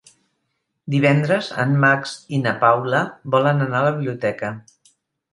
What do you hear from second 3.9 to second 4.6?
biblioteca.